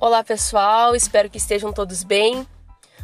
Olá 0.00 0.24
pessoal, 0.24 0.96
espero 0.96 1.28
que 1.28 1.36
estejam 1.36 1.74
todos 1.74 2.02
bem. 2.02 2.48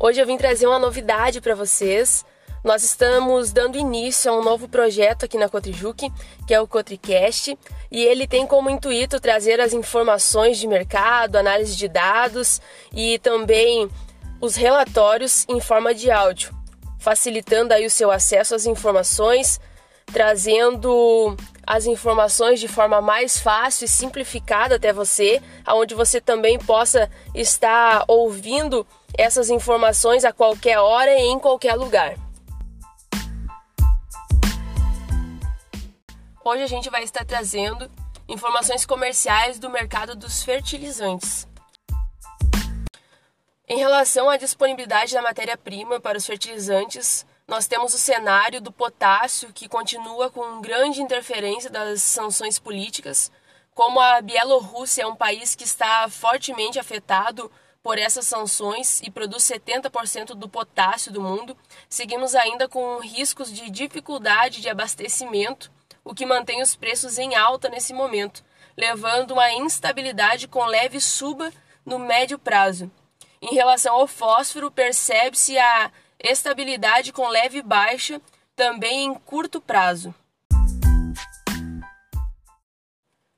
Hoje 0.00 0.22
eu 0.22 0.26
vim 0.26 0.38
trazer 0.38 0.66
uma 0.66 0.78
novidade 0.78 1.38
para 1.38 1.54
vocês. 1.54 2.24
Nós 2.64 2.82
estamos 2.82 3.52
dando 3.52 3.76
início 3.76 4.32
a 4.32 4.34
um 4.34 4.42
novo 4.42 4.66
projeto 4.66 5.26
aqui 5.26 5.36
na 5.36 5.50
Cotrijuque, 5.50 6.10
que 6.46 6.54
é 6.54 6.58
o 6.58 6.66
Cotricast, 6.66 7.58
e 7.90 8.02
ele 8.02 8.26
tem 8.26 8.46
como 8.46 8.70
intuito 8.70 9.20
trazer 9.20 9.60
as 9.60 9.74
informações 9.74 10.56
de 10.56 10.66
mercado, 10.66 11.36
análise 11.36 11.76
de 11.76 11.88
dados 11.88 12.58
e 12.90 13.18
também 13.18 13.90
os 14.40 14.56
relatórios 14.56 15.44
em 15.46 15.60
forma 15.60 15.92
de 15.94 16.10
áudio, 16.10 16.56
facilitando 16.98 17.74
aí 17.74 17.84
o 17.84 17.90
seu 17.90 18.10
acesso 18.10 18.54
às 18.54 18.64
informações, 18.64 19.60
trazendo 20.06 21.36
as 21.68 21.84
informações 21.84 22.60
de 22.60 22.66
forma 22.66 22.98
mais 23.02 23.38
fácil 23.38 23.84
e 23.84 23.88
simplificada 23.88 24.76
até 24.76 24.90
você, 24.90 25.42
aonde 25.66 25.94
você 25.94 26.18
também 26.18 26.58
possa 26.58 27.10
estar 27.34 28.06
ouvindo 28.08 28.86
essas 29.12 29.50
informações 29.50 30.24
a 30.24 30.32
qualquer 30.32 30.78
hora 30.78 31.12
e 31.12 31.24
em 31.24 31.38
qualquer 31.38 31.74
lugar. 31.74 32.14
Hoje 36.42 36.62
a 36.62 36.66
gente 36.66 36.88
vai 36.88 37.02
estar 37.02 37.26
trazendo 37.26 37.90
informações 38.26 38.86
comerciais 38.86 39.58
do 39.58 39.68
mercado 39.68 40.16
dos 40.16 40.42
fertilizantes. 40.42 41.46
Em 43.68 43.76
relação 43.76 44.30
à 44.30 44.38
disponibilidade 44.38 45.12
da 45.12 45.20
matéria-prima 45.20 46.00
para 46.00 46.16
os 46.16 46.24
fertilizantes, 46.24 47.26
nós 47.48 47.66
temos 47.66 47.94
o 47.94 47.98
cenário 47.98 48.60
do 48.60 48.70
potássio, 48.70 49.54
que 49.54 49.66
continua 49.66 50.30
com 50.30 50.60
grande 50.60 51.00
interferência 51.00 51.70
das 51.70 52.02
sanções 52.02 52.58
políticas. 52.58 53.32
Como 53.74 53.98
a 53.98 54.20
Bielorrússia 54.20 55.04
é 55.04 55.06
um 55.06 55.16
país 55.16 55.54
que 55.54 55.64
está 55.64 56.06
fortemente 56.10 56.78
afetado 56.78 57.50
por 57.82 57.98
essas 57.98 58.26
sanções 58.26 59.00
e 59.02 59.10
produz 59.10 59.44
70% 59.44 60.34
do 60.34 60.46
potássio 60.46 61.10
do 61.10 61.22
mundo, 61.22 61.56
seguimos 61.88 62.34
ainda 62.34 62.68
com 62.68 63.00
riscos 63.00 63.50
de 63.50 63.70
dificuldade 63.70 64.60
de 64.60 64.68
abastecimento, 64.68 65.70
o 66.04 66.14
que 66.14 66.26
mantém 66.26 66.60
os 66.60 66.76
preços 66.76 67.16
em 67.16 67.34
alta 67.34 67.70
nesse 67.70 67.94
momento, 67.94 68.44
levando 68.76 69.30
uma 69.30 69.50
instabilidade 69.52 70.46
com 70.48 70.66
leve 70.66 71.00
suba 71.00 71.50
no 71.86 71.98
médio 71.98 72.38
prazo. 72.38 72.90
Em 73.40 73.54
relação 73.54 73.94
ao 73.94 74.06
fósforo, 74.06 74.70
percebe-se 74.70 75.56
a 75.56 75.90
estabilidade 76.20 77.12
com 77.12 77.28
leve 77.28 77.62
baixa 77.62 78.20
também 78.56 79.04
em 79.04 79.14
curto 79.14 79.60
prazo. 79.60 80.14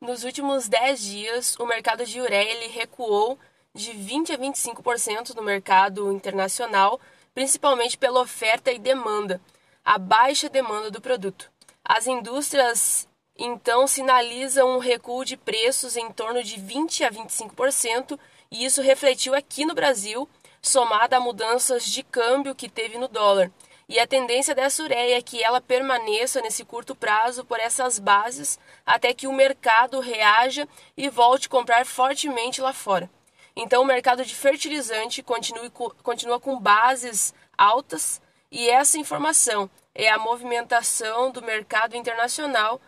Nos 0.00 0.24
últimos 0.24 0.68
10 0.68 1.00
dias, 1.00 1.56
o 1.58 1.66
mercado 1.66 2.04
de 2.04 2.20
ureia 2.20 2.68
recuou 2.68 3.38
de 3.74 3.92
20 3.92 4.32
a 4.32 4.38
25% 4.38 5.34
no 5.34 5.42
mercado 5.42 6.12
internacional, 6.12 7.00
principalmente 7.34 7.96
pela 7.96 8.20
oferta 8.20 8.70
e 8.70 8.78
demanda, 8.78 9.40
a 9.84 9.98
baixa 9.98 10.48
demanda 10.48 10.90
do 10.90 11.00
produto. 11.00 11.50
As 11.84 12.06
indústrias 12.06 13.08
então 13.38 13.86
sinalizam 13.86 14.76
um 14.76 14.78
recuo 14.78 15.24
de 15.24 15.36
preços 15.36 15.96
em 15.96 16.10
torno 16.10 16.42
de 16.42 16.58
20 16.58 17.04
a 17.04 17.10
25%, 17.10 18.18
e 18.50 18.64
isso 18.64 18.82
refletiu 18.82 19.34
aqui 19.34 19.64
no 19.64 19.74
Brasil 19.74 20.28
somada 20.66 21.16
a 21.16 21.20
mudanças 21.20 21.84
de 21.84 22.02
câmbio 22.02 22.54
que 22.54 22.68
teve 22.68 22.98
no 22.98 23.06
dólar. 23.06 23.50
E 23.88 24.00
a 24.00 24.06
tendência 24.06 24.52
dessa 24.52 24.82
ureia 24.82 25.16
é 25.16 25.22
que 25.22 25.42
ela 25.42 25.60
permaneça 25.60 26.40
nesse 26.40 26.64
curto 26.64 26.94
prazo 26.94 27.44
por 27.44 27.60
essas 27.60 28.00
bases 28.00 28.58
até 28.84 29.14
que 29.14 29.28
o 29.28 29.32
mercado 29.32 30.00
reaja 30.00 30.66
e 30.96 31.08
volte 31.08 31.46
a 31.46 31.50
comprar 31.50 31.86
fortemente 31.86 32.60
lá 32.60 32.72
fora. 32.72 33.08
Então, 33.54 33.82
o 33.82 33.86
mercado 33.86 34.24
de 34.24 34.34
fertilizante 34.34 35.22
continue, 35.22 35.70
continua 36.02 36.40
com 36.40 36.58
bases 36.58 37.32
altas 37.56 38.20
e 38.50 38.68
essa 38.68 38.98
informação 38.98 39.70
é 39.94 40.10
a 40.10 40.18
movimentação 40.18 41.30
do 41.30 41.40
mercado 41.42 41.96
internacional 41.96 42.80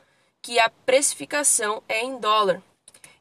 que 0.43 0.59
a 0.59 0.69
precificação 0.69 1.81
é 1.89 2.03
em 2.03 2.19
dólar. 2.19 2.61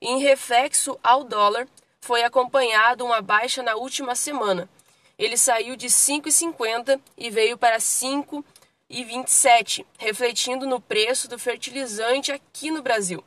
Em 0.02 0.20
reflexo 0.20 1.00
ao 1.04 1.24
dólar, 1.24 1.68
foi 2.02 2.24
acompanhado 2.24 3.06
uma 3.06 3.22
baixa 3.22 3.64
na 3.64 3.76
última 3.76 4.16
semana. 4.16 4.70
Ele 5.18 5.38
saiu 5.38 5.76
de 5.76 5.88
5,50 5.88 7.02
e 7.18 7.30
veio 7.30 7.58
para 7.58 7.78
5,27, 7.78 9.86
refletindo 9.98 10.68
no 10.68 10.80
preço 10.80 11.28
do 11.28 11.38
fertilizante 11.40 12.32
aqui 12.32 12.72
no 12.72 12.82
Brasil. 12.82 13.22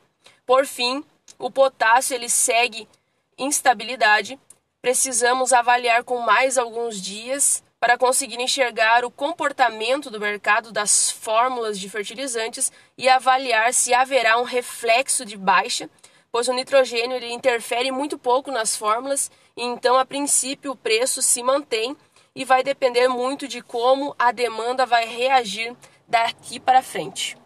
Por 0.46 0.66
fim, 0.66 1.04
o 1.38 1.50
potássio 1.50 2.14
ele 2.14 2.28
segue 2.28 2.88
instabilidade. 3.36 4.38
Precisamos 4.80 5.52
avaliar 5.52 6.04
com 6.04 6.20
mais 6.20 6.56
alguns 6.56 7.00
dias 7.00 7.62
para 7.80 7.96
conseguir 7.96 8.40
enxergar 8.40 9.04
o 9.04 9.10
comportamento 9.10 10.10
do 10.10 10.20
mercado 10.20 10.70
das 10.70 11.10
fórmulas 11.10 11.78
de 11.78 11.88
fertilizantes 11.88 12.70
e 12.96 13.08
avaliar 13.08 13.72
se 13.72 13.94
haverá 13.94 14.38
um 14.38 14.44
reflexo 14.44 15.24
de 15.24 15.36
baixa 15.36 15.88
pois 16.32 16.48
o 16.48 16.52
nitrogênio 16.52 17.16
ele 17.16 17.32
interfere 17.32 17.90
muito 17.90 18.18
pouco 18.18 18.50
nas 18.50 18.76
fórmulas, 18.76 19.30
então 19.56 19.98
a 19.98 20.04
princípio 20.04 20.72
o 20.72 20.76
preço 20.76 21.22
se 21.22 21.42
mantém 21.42 21.96
e 22.34 22.44
vai 22.44 22.62
depender 22.62 23.08
muito 23.08 23.48
de 23.48 23.60
como 23.60 24.14
a 24.18 24.30
demanda 24.32 24.86
vai 24.86 25.06
reagir 25.06 25.76
daqui 26.06 26.60
para 26.60 26.82
frente. 26.82 27.36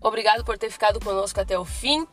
Obrigado 0.00 0.44
por 0.44 0.56
ter 0.56 0.70
ficado 0.70 1.00
conosco 1.00 1.40
até 1.40 1.58
o 1.58 1.64
fim. 1.64 2.06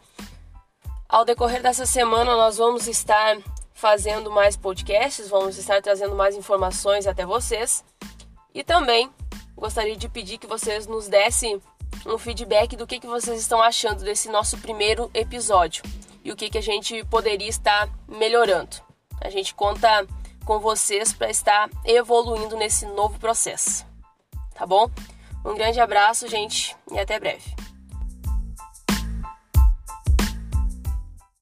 Ao 1.07 1.23
decorrer 1.23 1.61
dessa 1.61 1.85
semana, 1.85 2.35
nós 2.35 2.57
vamos 2.57 2.87
estar 2.87 3.37
fazendo 3.73 4.31
mais 4.31 4.57
podcasts, 4.57 5.29
vamos 5.29 5.57
estar 5.57 5.81
trazendo 5.81 6.15
mais 6.15 6.35
informações 6.35 7.05
até 7.07 7.25
vocês. 7.25 7.83
E 8.55 8.63
também 8.63 9.11
gostaria 9.53 9.97
de 9.97 10.07
pedir 10.07 10.37
que 10.37 10.47
vocês 10.47 10.87
nos 10.87 11.09
dessem 11.09 11.61
um 12.05 12.17
feedback 12.17 12.77
do 12.77 12.87
que, 12.87 13.01
que 13.01 13.07
vocês 13.07 13.39
estão 13.39 13.61
achando 13.61 14.03
desse 14.03 14.29
nosso 14.29 14.57
primeiro 14.59 15.11
episódio 15.13 15.83
e 16.23 16.31
o 16.31 16.35
que, 16.35 16.49
que 16.49 16.57
a 16.57 16.63
gente 16.63 17.03
poderia 17.05 17.49
estar 17.49 17.89
melhorando. 18.07 18.77
A 19.21 19.29
gente 19.29 19.53
conta 19.53 20.07
com 20.45 20.59
vocês 20.59 21.11
para 21.11 21.29
estar 21.29 21.69
evoluindo 21.83 22.55
nesse 22.55 22.85
novo 22.85 23.19
processo. 23.19 23.85
Tá 24.53 24.65
bom? 24.65 24.89
Um 25.43 25.53
grande 25.53 25.81
abraço, 25.81 26.27
gente, 26.27 26.75
e 26.91 26.97
até 26.97 27.19
breve. 27.19 27.64